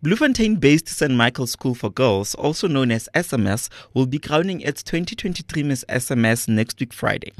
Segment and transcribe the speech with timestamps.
[0.00, 1.12] Bloemfontein-based St.
[1.12, 6.46] Michael's School for Girls, also known as SMS, will be crowning its 2023 Miss SMS
[6.46, 7.32] next week Friday.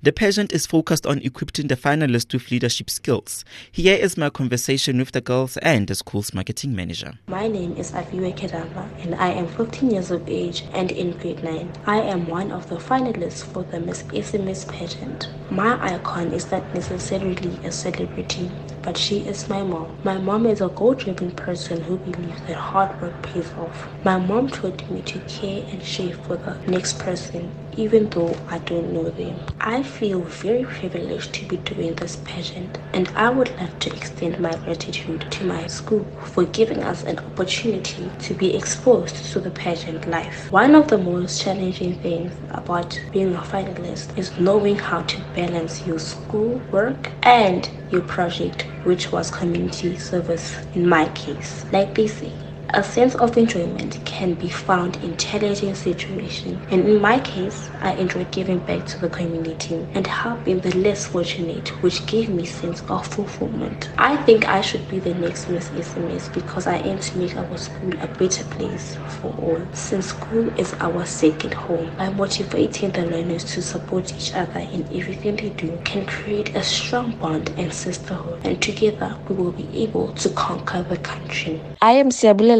[0.00, 3.44] The pageant is focused on equipping the finalists with leadership skills.
[3.70, 7.18] Here is my conversation with the girls and the school's marketing manager.
[7.26, 11.44] My name is Afiwe Kedava and I am 15 years of age and in grade
[11.44, 11.70] 9.
[11.84, 15.28] I am one of the finalists for the Miss SMS pageant.
[15.50, 18.50] My icon is not necessarily a celebrity,
[18.86, 19.88] but she is my mom.
[20.04, 23.88] My mom is a goal-driven person who believes that hard work pays off.
[24.04, 28.58] My mom taught me to care and share for the next person, even though I
[28.58, 29.38] don't know them.
[29.60, 34.38] I feel very privileged to be doing this pageant, and I would like to extend
[34.38, 39.50] my gratitude to my school for giving us an opportunity to be exposed to the
[39.50, 40.50] pageant life.
[40.50, 45.86] One of the most challenging things about being a finalist is knowing how to balance
[45.86, 51.64] your school work and your project, which was community service in my case.
[51.72, 52.32] Like they say,
[52.70, 57.92] a sense of enjoyment can be found in challenging situations, and in my case, I
[57.94, 62.82] enjoy giving back to the community and helping the less fortunate, which gave me sense
[62.88, 63.90] of fulfillment.
[63.98, 67.56] I think I should be the next Miss SMS because I aim to make our
[67.56, 69.60] school a better place for all.
[69.72, 74.84] Since school is our second home, by motivating the learners to support each other in
[74.92, 79.68] everything they do, can create a strong bond and sisterhood, and together we will be
[79.84, 81.60] able to conquer the country.
[81.80, 82.55] I am Siabula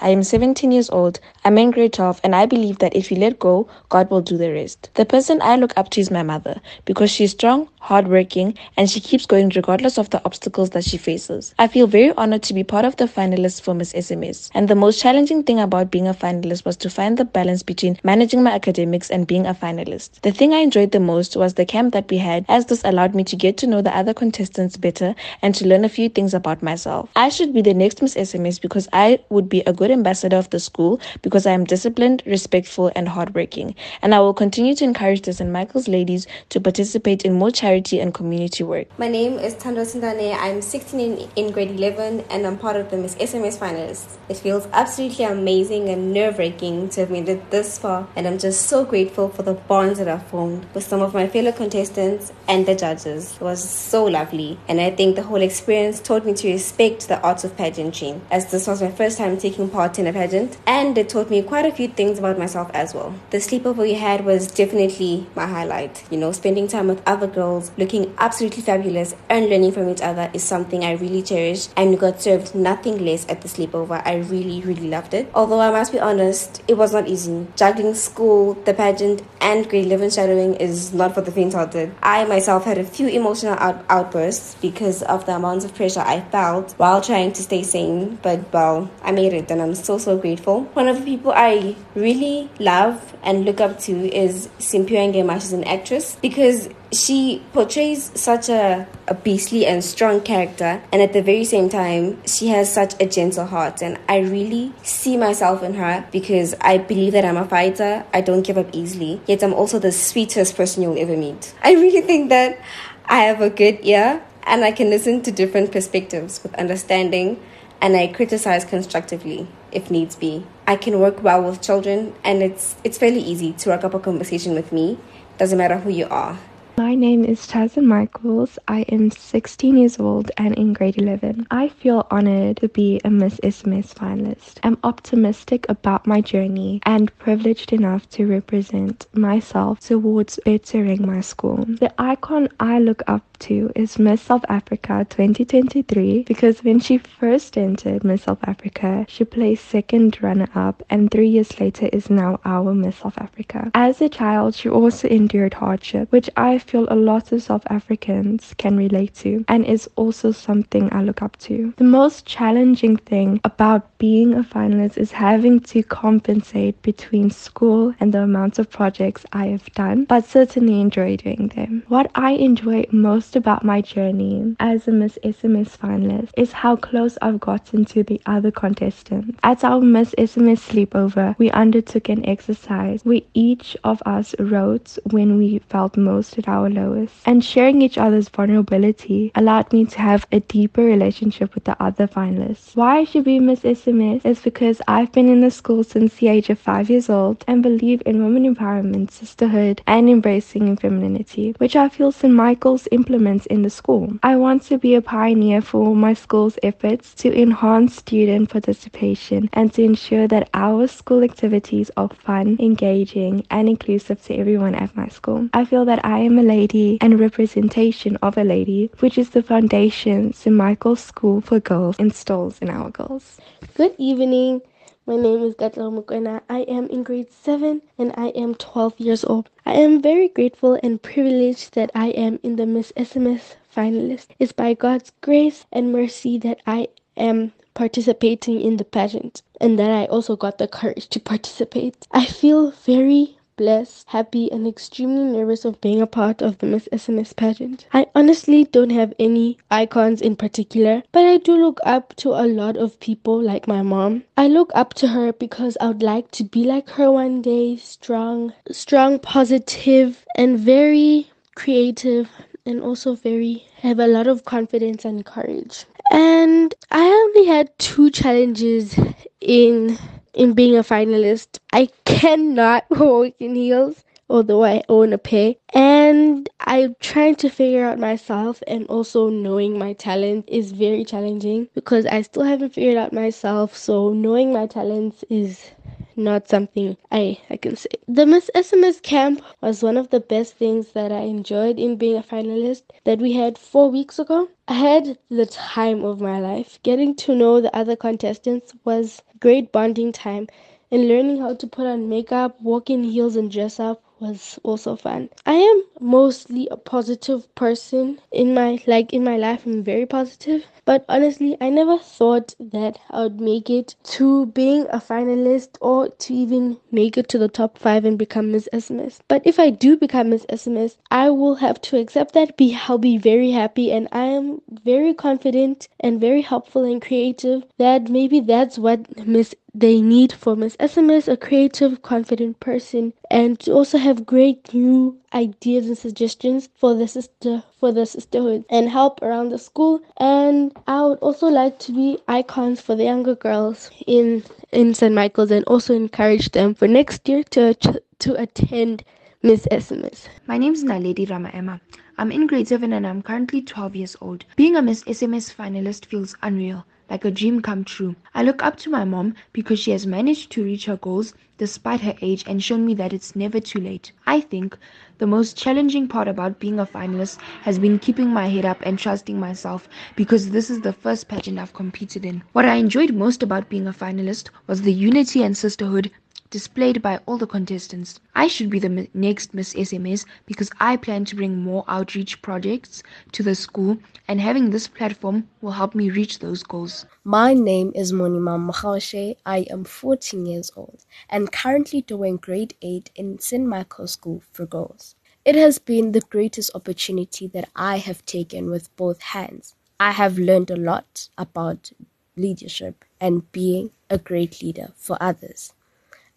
[0.00, 1.20] I am 17 years old.
[1.48, 4.36] I'm in grade 12 and I believe that if you let go, God will do
[4.36, 4.90] the rest.
[4.96, 9.00] The person I look up to is my mother because she's strong, hardworking, and she
[9.00, 11.54] keeps going regardless of the obstacles that she faces.
[11.58, 14.50] I feel very honored to be part of the finalists for Miss SMS.
[14.52, 17.98] And the most challenging thing about being a finalist was to find the balance between
[18.04, 20.20] managing my academics and being a finalist.
[20.20, 23.14] The thing I enjoyed the most was the camp that we had, as this allowed
[23.14, 26.34] me to get to know the other contestants better and to learn a few things
[26.34, 27.08] about myself.
[27.16, 30.50] I should be the next Miss SMS because I would be a good ambassador of
[30.50, 33.74] the school because I am disciplined, respectful, and hardworking.
[34.02, 35.50] And I will continue to encourage the St.
[35.50, 38.86] Michael's ladies to participate in more charity and community work.
[38.98, 40.36] My name is Tando Sindane.
[40.38, 44.16] I'm 16 in, in grade 11 and I'm part of the Miss SMS finalists.
[44.28, 48.38] It feels absolutely amazing and nerve wracking to have made it this far, and I'm
[48.38, 52.32] just so grateful for the bonds that I've formed with some of my fellow contestants
[52.46, 53.34] and the judges.
[53.34, 57.20] It was so lovely, and I think the whole experience taught me to respect the
[57.20, 60.96] arts of pageantry, as this was my first time taking part in a pageant, and
[60.96, 63.14] it taught me quite a few things about myself as well.
[63.30, 66.04] The sleepover we had was definitely my highlight.
[66.10, 70.30] You know, spending time with other girls, looking absolutely fabulous, and learning from each other
[70.32, 74.00] is something I really cherish, and got served nothing less at the sleepover.
[74.04, 75.30] I really, really loved it.
[75.34, 77.46] Although I must be honest, it was not easy.
[77.56, 81.94] Juggling school, the pageant, and grade 11 shadowing is not for the faint-hearted.
[82.02, 86.20] I myself had a few emotional out- outbursts because of the amounts of pressure I
[86.20, 90.16] felt while trying to stay sane, but well, I made it and I'm so so
[90.16, 90.62] grateful.
[90.74, 95.40] One of the people I really love and look up to is Simphiwe Ngema.
[95.40, 101.12] She's an actress because she portrays such a, a beastly and strong character and at
[101.12, 105.62] the very same time she has such a gentle heart and i really see myself
[105.62, 109.42] in her because i believe that i'm a fighter i don't give up easily yet
[109.42, 112.58] i'm also the sweetest person you'll ever meet i really think that
[113.04, 117.38] i have a good ear and i can listen to different perspectives with understanding
[117.82, 122.76] and i criticize constructively if needs be i can work well with children and it's
[122.84, 124.98] it's fairly easy to work up a conversation with me.
[125.38, 126.36] Doesn't matter who you are
[126.78, 128.56] my name is Chazin Michaels.
[128.68, 131.48] I am 16 years old and in grade 11.
[131.50, 134.60] I feel honored to be a Miss SMS finalist.
[134.62, 141.64] I'm optimistic about my journey and privileged enough to represent myself towards bettering my school.
[141.66, 147.58] The icon I look up to is Miss South Africa 2023 because when she first
[147.58, 152.38] entered Miss South Africa, she placed second runner up and three years later is now
[152.44, 153.70] our Miss South Africa.
[153.74, 158.54] As a child, she also endured hardship, which I feel a lot of South Africans
[158.58, 161.72] can relate to and is also something I look up to.
[161.78, 168.12] The most challenging thing about being a finalist is having to compensate between school and
[168.12, 171.84] the amount of projects I have done, but certainly enjoy doing them.
[171.88, 177.16] What I enjoy most about my journey as a Miss SMS finalist is how close
[177.22, 179.38] I've gotten to the other contestants.
[179.42, 185.38] At our Miss SMS sleepover, we undertook an exercise where each of us wrote when
[185.38, 187.14] we felt most at our or lowest.
[187.26, 192.06] And sharing each other's vulnerability allowed me to have a deeper relationship with the other
[192.06, 192.74] finalists.
[192.76, 196.28] Why I should be Miss SMS is because I've been in the school since the
[196.28, 201.76] age of five years old and believe in women empowerment, sisterhood, and embracing femininity, which
[201.76, 202.32] I feel St.
[202.32, 204.18] Michael's implements in the school.
[204.22, 209.72] I want to be a pioneer for my school's efforts to enhance student participation and
[209.74, 215.08] to ensure that our school activities are fun, engaging, and inclusive to everyone at my
[215.08, 215.48] school.
[215.52, 219.42] I feel that I am a lady and representation of a lady, which is the
[219.42, 220.56] foundation St.
[220.56, 223.38] Michael's School for Girls installs in our girls.
[223.74, 224.62] Good evening.
[225.06, 226.40] My name is Gatlo Mukwena.
[226.50, 229.48] I am in grade 7 and I am 12 years old.
[229.64, 234.28] I am very grateful and privileged that I am in the Miss SMS finalist.
[234.38, 239.90] It's by God's grace and mercy that I am participating in the pageant and that
[239.90, 242.06] I also got the courage to participate.
[242.10, 246.88] I feel very blessed, happy, and extremely nervous of being a part of the Miss
[246.90, 247.86] SMS pageant.
[247.92, 252.46] I honestly don't have any icons in particular, but I do look up to a
[252.46, 254.24] lot of people like my mom.
[254.38, 257.76] I look up to her because I would like to be like her one day,
[257.76, 262.30] strong, strong, positive, and very creative
[262.64, 265.84] and also very have a lot of confidence and courage.
[266.12, 268.98] And I only had two challenges
[269.40, 269.98] in
[270.34, 271.58] in being a finalist.
[271.72, 275.54] I cannot walk in heels, although I own a pair.
[275.74, 281.68] And I'm trying to figure out myself, and also knowing my talent is very challenging
[281.74, 283.76] because I still haven't figured out myself.
[283.76, 285.70] So, knowing my talents is
[286.18, 287.88] not something I, I can say.
[288.08, 292.16] The Miss SMS camp was one of the best things that I enjoyed in being
[292.18, 294.48] a finalist that we had four weeks ago.
[294.68, 296.78] I had the time of my life.
[296.82, 300.48] Getting to know the other contestants was great bonding time
[300.90, 304.96] and learning how to put on makeup, walk in heels and dress up was also
[304.96, 305.28] fun.
[305.46, 310.64] I am mostly a positive person in my like in my life I'm very positive,
[310.84, 316.08] but honestly, I never thought that I would make it to being a finalist or
[316.08, 319.18] to even make it to the top 5 and become Miss SMS.
[319.28, 322.98] But if I do become Miss SMS, I will have to accept that be I'll
[322.98, 328.40] be very happy and I am very confident and very helpful and creative that maybe
[328.40, 333.98] that's what Miss they need for Miss SMS a creative, confident person, and to also
[333.98, 339.50] have great new ideas and suggestions for the sister for the sisterhood and help around
[339.50, 340.00] the school.
[340.16, 345.14] And I would also like to be icons for the younger girls in in St.
[345.14, 349.04] Michael's and also encourage them for next year to to attend
[349.42, 350.28] Miss SMS.
[350.46, 351.80] My name is Naledi Rama Emma.
[352.20, 354.44] I'm in grade 7 and I'm currently 12 years old.
[354.56, 358.16] Being a Miss SMS finalist feels unreal like a dream come true.
[358.34, 362.00] I look up to my mom because she has managed to reach her goals despite
[362.02, 364.12] her age and shown me that it's never too late.
[364.26, 364.76] I think
[365.18, 368.98] the most challenging part about being a finalist has been keeping my head up and
[368.98, 372.42] trusting myself because this is the first pageant I've competed in.
[372.52, 376.10] What I enjoyed most about being a finalist was the unity and sisterhood
[376.50, 378.20] displayed by all the contestants.
[378.34, 383.02] I should be the next Miss SMS because I plan to bring more outreach projects
[383.32, 387.06] to the school and having this platform will help me reach those goals.
[387.24, 389.36] My name is Monima Mahaushe.
[389.44, 393.66] I am 14 years old and currently doing grade 8 in St.
[393.66, 395.14] Michael's School for Girls.
[395.44, 399.74] It has been the greatest opportunity that I have taken with both hands.
[400.00, 401.92] I have learned a lot about
[402.36, 405.72] leadership and being a great leader for others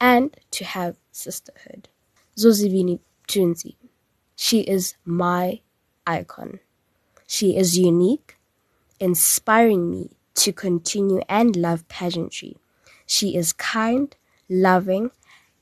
[0.00, 1.88] and to have sisterhood.
[2.36, 3.74] Zozibini Tunzi.
[4.36, 5.60] She is my
[6.06, 6.60] icon.
[7.26, 8.36] She is unique,
[9.00, 12.56] inspiring me to continue and love pageantry.
[13.06, 14.14] She is kind,
[14.48, 15.10] loving,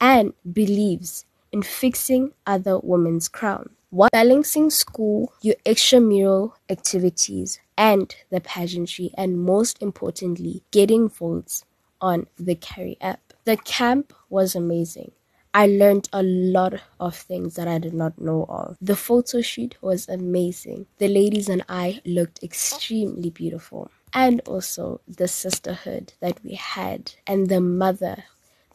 [0.00, 3.70] and believes in fixing other women's crown.
[3.90, 11.64] While balancing school, your extramural activities, and the pageantry, and most importantly, getting votes
[12.00, 13.25] on the Carry app.
[13.46, 15.12] The camp was amazing.
[15.54, 18.76] I learned a lot of things that I did not know of.
[18.80, 20.86] The photo shoot was amazing.
[20.98, 23.92] The ladies and I looked extremely beautiful.
[24.12, 28.24] And also the sisterhood that we had and the mother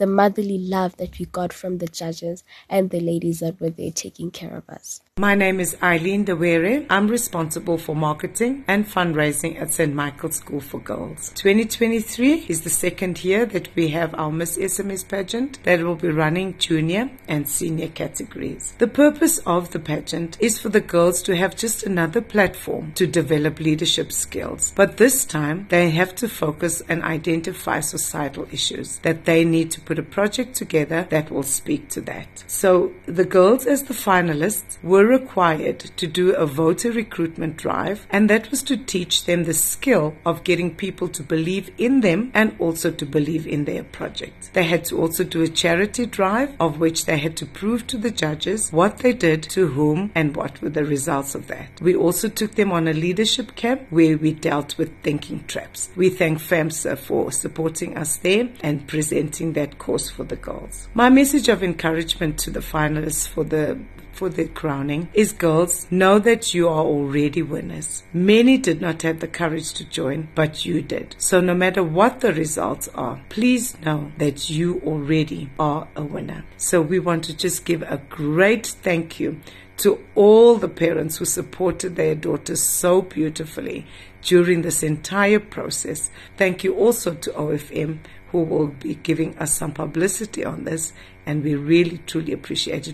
[0.02, 3.92] the motherly love that we got from the judges and the ladies that were there
[3.92, 5.00] taking care of us.
[5.20, 6.88] My name is Eileen Ndewere.
[6.90, 9.94] I'm responsible for marketing and fundraising at St.
[9.94, 11.32] Michael's School for Girls.
[11.36, 16.10] 2023 is the second year that we have our Miss SMS pageant that will be
[16.10, 18.74] running junior and senior categories.
[18.80, 23.06] The purpose of the pageant is for the girls to have just another platform to
[23.06, 24.74] develop leadership skills.
[24.76, 29.91] But this time they have to focus and identify societal issues that they need to
[29.92, 32.46] put a project together that will speak to that.
[32.48, 38.30] So the girls as the finalists were required to do a voter recruitment drive and
[38.30, 42.56] that was to teach them the skill of getting people to believe in them and
[42.58, 44.54] also to believe in their project.
[44.54, 47.98] They had to also do a charity drive of which they had to prove to
[47.98, 51.82] the judges what they did, to whom, and what were the results of that.
[51.82, 55.90] We also took them on a leadership camp where we dealt with thinking traps.
[55.98, 60.88] We thank FAMSA for supporting us there and presenting that course for the girls.
[60.94, 63.80] My message of encouragement to the finalists for the
[64.12, 68.04] for the crowning is girls, know that you are already winners.
[68.14, 71.16] Many did not have the courage to join, but you did.
[71.18, 76.44] So no matter what the results are, please know that you already are a winner.
[76.58, 79.40] So we want to just give a great thank you
[79.78, 83.88] to all the parents who supported their daughters so beautifully
[84.22, 86.12] during this entire process.
[86.38, 88.00] Thank you also to OFM
[88.32, 90.94] who will be giving us some publicity on this
[91.26, 92.90] and we really truly appreciate it.